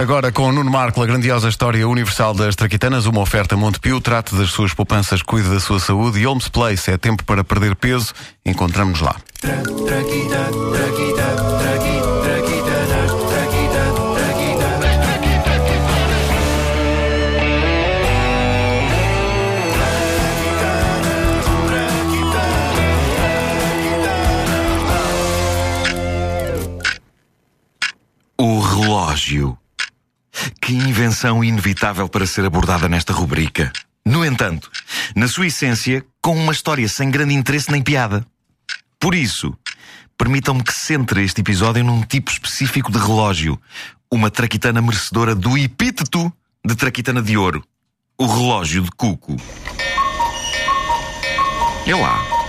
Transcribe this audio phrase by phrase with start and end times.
[0.00, 4.34] Agora com o Nuno Marco, a grandiosa história universal das traquitanas, uma oferta Montepio, trate
[4.34, 8.14] das suas poupanças, cuide da sua saúde e Holmes Place, é tempo para perder peso,
[8.42, 9.16] encontramos lá.
[28.38, 29.59] O relógio.
[30.60, 33.72] Que invenção inevitável para ser abordada nesta rubrica.
[34.04, 34.70] No entanto,
[35.14, 38.24] na sua essência, com uma história sem grande interesse nem piada.
[38.98, 39.56] Por isso,
[40.16, 43.60] permitam-me que centre este episódio num tipo específico de relógio.
[44.10, 46.32] Uma traquitana merecedora do epíteto
[46.64, 47.64] de traquitana de ouro.
[48.18, 49.36] O relógio de cuco.
[51.86, 52.39] É lá.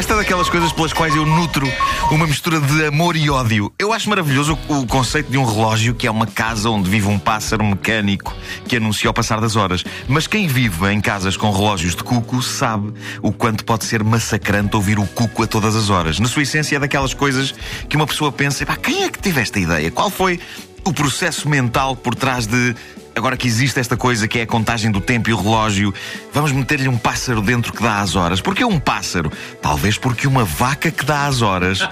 [0.00, 1.70] Esta é daquelas coisas pelas quais eu nutro
[2.10, 3.70] uma mistura de amor e ódio.
[3.78, 7.06] Eu acho maravilhoso o, o, conceito de um relógio que é uma casa onde vive
[7.06, 8.34] um pássaro mecânico
[8.66, 9.84] que anuncia o passar das horas.
[10.08, 14.74] Mas quem vive em casas com relógios de cuco sabe o quanto pode ser massacrante
[14.74, 16.18] ouvir o cuco a todas as horas.
[16.18, 17.54] Na sua essência é daquelas coisas
[17.86, 19.90] que uma pessoa pensa: quem é que teve esta ideia?
[19.90, 20.40] Qual foi
[20.84, 22.74] o processo mental por trás de
[23.14, 25.92] Agora que existe esta coisa que é a contagem do tempo e o relógio,
[26.32, 28.40] vamos meter-lhe um pássaro dentro que dá as horas.
[28.40, 29.30] Porquê um pássaro?
[29.60, 31.86] Talvez porque uma vaca que dá as horas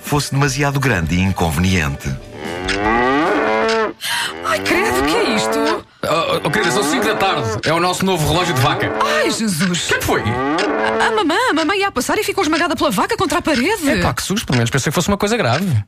[0.00, 2.14] fosse demasiado grande e inconveniente.
[4.44, 5.86] Ai, credo, o que é isto?
[6.02, 7.60] Oh, oh, querida, são 5 da tarde.
[7.64, 8.92] É o nosso novo relógio de vaca.
[9.02, 9.84] Ai, Jesus!
[9.84, 10.22] O que é que foi?
[10.22, 13.42] A, a mamã, a mamãe ia a passar e ficou esmagada pela vaca contra a
[13.42, 13.88] parede.
[13.88, 15.84] É pá, que susto, pelo menos pensei que fosse uma coisa grave.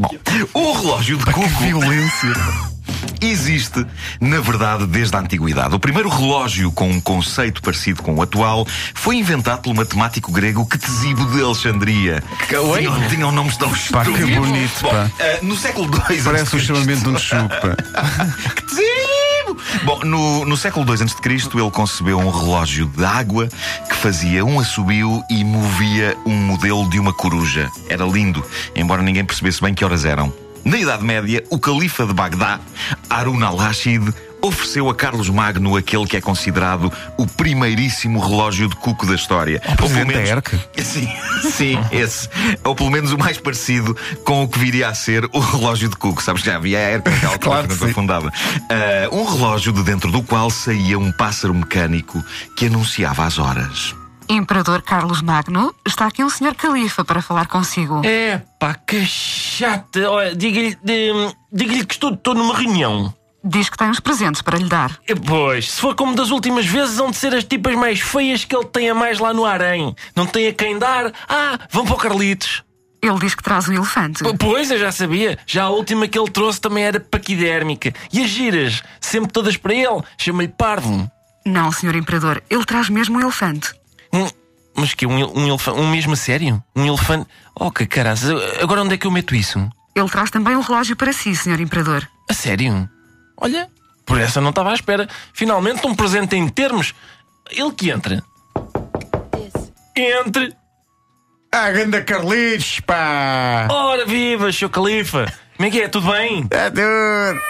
[0.00, 0.08] Bom,
[0.54, 1.46] o relógio de cuco.
[1.60, 2.32] violência!
[3.22, 3.86] existe,
[4.18, 5.74] na verdade, desde a antiguidade.
[5.74, 10.66] O primeiro relógio com um conceito parecido com o atual foi inventado pelo matemático grego
[10.66, 12.22] Ctesibo de Alexandria.
[12.48, 12.56] Que-?
[12.78, 14.36] Tinham, tinham nomes tão Pá, que estúpidos.
[14.36, 15.10] bonito, Bom, pá.
[15.18, 16.22] eh, no século II.
[16.22, 17.76] Parece o chamamento de um chupa.
[18.56, 18.99] Ctesibo!
[19.84, 21.14] Bom, no, no século II a.C.,
[21.54, 23.48] ele concebeu um relógio de água
[23.88, 27.70] que fazia um assobio e movia um modelo de uma coruja.
[27.88, 30.32] Era lindo, embora ninguém percebesse bem que horas eram.
[30.64, 32.60] Na Idade Média, o califa de Bagdá,
[33.08, 39.06] Harun al-Rashid, ofereceu a Carlos Magno aquele que é considerado o primeiríssimo relógio de cuco
[39.06, 39.60] da história.
[39.80, 40.60] Ou pelo da ERC?
[40.82, 41.08] Sim,
[41.52, 42.28] sim, esse.
[42.64, 45.96] Ou pelo menos o mais parecido com o que viria a ser o relógio de
[45.96, 46.22] cuco.
[46.22, 48.32] Sabes que já havia a ERC naquela altura Claro quando que fundada.
[48.70, 52.22] Ah, um relógio de dentro do qual saía um pássaro mecânico
[52.56, 53.94] que anunciava as horas.
[54.28, 56.54] Imperador Carlos Magno, está aqui o Sr.
[56.54, 58.00] Califa para falar consigo.
[58.04, 60.08] É pá, que chata.
[60.08, 60.76] Olha, diga-lhe
[61.52, 63.12] diga-lhe que estou, estou numa reunião.
[63.42, 64.98] Diz que tem uns presentes para lhe dar.
[65.08, 68.44] E, Pois, se for como das últimas vezes, vão de ser as tipas mais feias
[68.44, 69.94] que ele tem a mais lá no harém.
[70.14, 71.10] Não tem a quem dar.
[71.28, 72.62] Ah, vão para o Carlitos.
[73.02, 74.22] Ele diz que traz um elefante.
[74.38, 75.38] Pois, eu já sabia.
[75.46, 77.94] Já a última que ele trouxe também era paquidérmica.
[78.12, 80.02] E as giras, sempre todas para ele.
[80.18, 81.10] Chama-lhe Parvo.
[81.46, 81.96] Não, Sr.
[81.96, 83.72] Imperador, ele traz mesmo um elefante.
[84.12, 84.28] Um,
[84.76, 85.80] mas que um, um elefante?
[85.80, 86.62] Um mesmo a sério?
[86.76, 87.26] Um elefante?
[87.58, 88.30] Oh, que caraças.
[88.62, 89.66] Agora onde é que eu meto isso?
[89.94, 91.60] Ele traz também um relógio para si, Sr.
[91.60, 92.06] Imperador.
[92.28, 92.86] A sério?
[93.40, 93.68] Olha,
[94.04, 95.08] por essa não estava à espera.
[95.32, 96.94] Finalmente um presente em termos.
[97.50, 98.22] Ele que entra.
[99.96, 100.54] Entre.
[101.52, 103.66] Ah, ganda Carlitos, pá!
[103.70, 104.68] Ora viva, Sr.
[104.68, 105.26] Califa.
[105.56, 105.88] Como é que é?
[105.88, 106.46] Tudo bem?
[106.50, 107.42] É duro!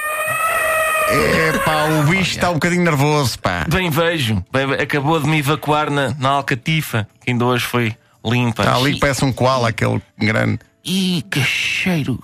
[1.13, 3.67] É pá, o bicho está um bocadinho nervoso, pá.
[3.69, 4.43] Bem vejo.
[4.53, 8.63] Bem, acabou de me evacuar na, na Alcatifa, que ainda hoje foi limpa.
[8.63, 10.61] Está ali que parece um koala, aquele grande.
[10.85, 12.19] Ih, que cheiro.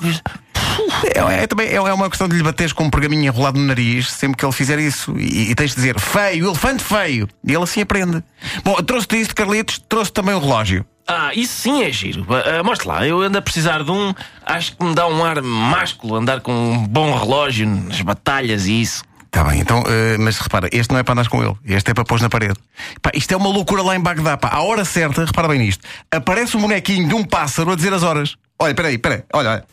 [1.15, 3.67] É, é também é, é uma questão de lhe bateres com um pergaminho enrolado no
[3.67, 5.17] nariz sempre que ele fizer isso.
[5.19, 7.29] E, e tens de dizer feio, elefante feio.
[7.45, 8.23] E ele assim aprende.
[8.65, 10.85] Bom, trouxe-te isto, Carlitos, trouxe também o relógio.
[11.07, 12.27] Ah, isso sim é giro.
[12.29, 14.13] Ah, mostra lá, eu ando a precisar de um.
[14.45, 18.83] Acho que me dá um ar másculo andar com um bom relógio nas batalhas e
[18.83, 19.05] isso.
[19.37, 21.95] Está bem, então, eh, mas repara, este não é para andar com ele, este é
[21.95, 22.55] para pôr na parede.
[23.03, 24.49] Pá, isto é uma loucura lá em Bagdá, pá.
[24.49, 28.03] À hora certa, repara bem nisto, aparece um bonequinho de um pássaro a dizer as
[28.03, 28.37] horas.
[28.59, 29.65] Olha, peraí, peraí, olha, olha.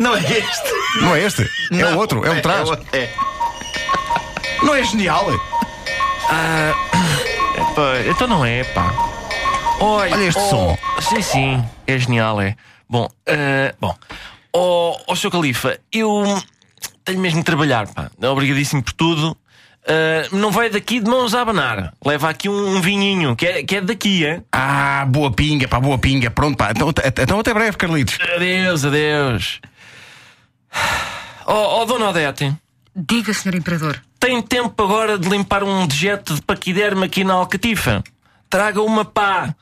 [0.00, 1.00] Não é este.
[1.02, 2.66] Não é este, é Não, o outro, é um trás.
[2.92, 3.14] É, é.
[4.62, 5.26] Não é genial?
[7.74, 8.94] Pá, então não é, pá.
[9.78, 10.78] Olha, Olha este oh, som.
[11.00, 12.56] Sim, sim, é genial, é.
[12.88, 13.94] Bom, ah, bom.
[14.54, 15.30] Ó oh, Sr.
[15.30, 16.24] Califa, eu
[17.04, 18.10] tenho mesmo de trabalhar, pá.
[18.26, 19.36] Obrigadíssimo por tudo.
[19.86, 21.92] Ah, não vai daqui de mãos a abanar.
[22.02, 24.40] Leva aqui um, um vinhinho, que é, que é daqui, é?
[24.50, 26.30] Ah, boa pinga, pá, boa pinga.
[26.30, 26.70] Pronto, pá.
[26.70, 28.18] Então, até- então até breve, Carlitos.
[28.34, 29.60] Adeus, adeus.
[31.46, 32.54] Oh, oh Dona Odete,
[32.94, 33.56] Diga, Sr.
[33.56, 34.00] Imperador.
[34.18, 38.02] tem tempo agora de limpar um dejeto de paquiderme aqui na Alcatifa?
[38.48, 39.54] Traga uma pá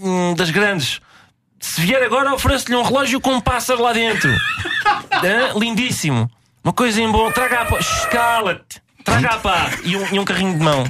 [0.00, 1.00] hum, das grandes.
[1.60, 4.30] Se vier agora, ofereço-lhe um relógio com um pássaro lá dentro.
[5.12, 5.58] Hã?
[5.58, 6.30] Lindíssimo.
[6.62, 7.30] Uma coisa em bom.
[7.32, 7.80] Traga a pá.
[7.80, 8.82] Shhh, Cala-te.
[9.04, 9.70] Traga a pá.
[9.84, 10.84] E um, e um carrinho de mão.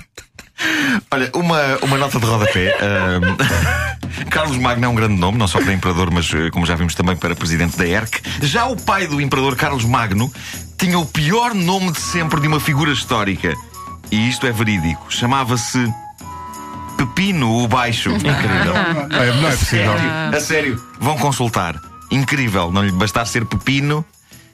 [1.10, 2.76] Olha, uma, uma nota de rodapé.
[2.80, 3.36] ahm,
[4.30, 6.94] Carlos Magno é um grande nome, não só para imperador, mas eh, como já vimos
[6.94, 8.20] também para presidente da ERC.
[8.42, 10.32] Já o pai do imperador Carlos Magno
[10.78, 13.54] tinha o pior nome de sempre de uma figura histórica.
[14.10, 15.06] E isto é verídico.
[15.08, 15.92] Chamava-se
[16.96, 18.10] Pepino o Baixo.
[18.14, 18.74] Incrível.
[19.10, 19.92] É, não é possível.
[20.34, 21.80] A sério, vão consultar.
[22.10, 24.04] Incrível, não lhe bastar ser pepino,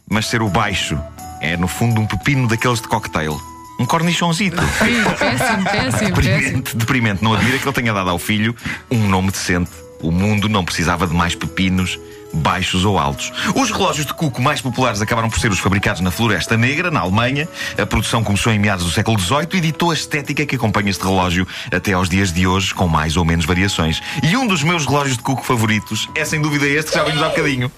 [0.08, 0.98] mas ser o baixo.
[1.40, 3.49] É, no fundo, um pepino daqueles de cocktail.
[3.80, 4.58] Um cornichonzito.
[4.78, 6.14] Péssimo, péssimo, péssimo.
[6.14, 7.24] Deprimente, deprimente.
[7.24, 8.54] Não admira que ele tenha dado ao filho
[8.90, 9.70] um nome decente.
[10.02, 11.98] O mundo não precisava de mais pepinos,
[12.30, 13.32] baixos ou altos.
[13.54, 17.00] Os relógios de cuco mais populares acabaram por ser os fabricados na Floresta Negra, na
[17.00, 17.48] Alemanha.
[17.78, 21.02] A produção começou em meados do século XVIII e ditou a estética que acompanha este
[21.02, 24.02] relógio até aos dias de hoje, com mais ou menos variações.
[24.22, 27.22] E um dos meus relógios de cuco favoritos é sem dúvida este que já vimos
[27.22, 27.72] há bocadinho.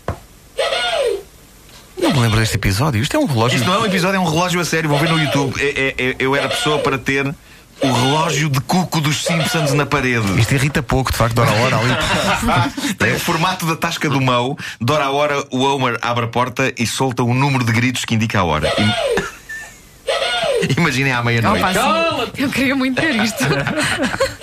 [2.13, 3.01] Não me lembro deste episódio.
[3.03, 3.57] Isto é um relógio.
[3.57, 4.89] Isto não é um episódio, é um relógio a sério.
[4.91, 5.55] Vão ver no YouTube.
[5.59, 7.27] É- é- é- eu era pessoa para ter
[7.81, 10.39] o relógio de cuco dos Simpsons na parede.
[10.39, 12.95] Isto irrita pouco, de facto, de hora a hora ali.
[12.99, 14.57] Tem o formato da tasca do Mão.
[14.81, 18.05] De hora a hora, o Homer abre a porta e solta um número de gritos
[18.05, 18.71] que indica a hora.
[18.79, 18.93] Im-
[20.77, 21.65] Imaginem à meia-noite.
[22.37, 23.43] Eu queria muito ter isto.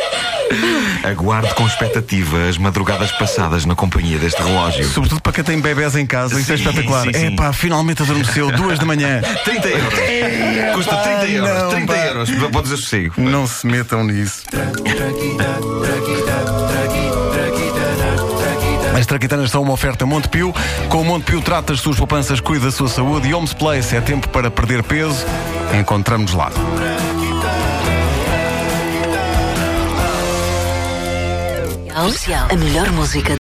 [1.04, 4.86] Aguarde com expectativa as madrugadas passadas na companhia deste relógio.
[4.90, 7.04] Sobretudo para quem tem bebés em casa, isso é Sim, espetacular.
[7.06, 7.26] sim, sim.
[7.28, 9.22] É pá, finalmente adormeceu, duas da manhã.
[9.46, 9.94] 30 euros.
[10.76, 11.50] Custa 30 euros.
[11.64, 12.00] não, 30 pá.
[12.00, 12.30] euros.
[12.52, 13.14] Pode dizer sossego.
[13.22, 14.44] Não se metam nisso.
[18.98, 20.54] As traquitanas são uma oferta Montepio.
[20.90, 24.02] Com o Montepio trata as suas poupanças, cuida da sua saúde e Homes Place é
[24.02, 25.26] tempo para perder peso.
[25.80, 26.52] Encontramos lá.
[32.50, 33.36] A melhor música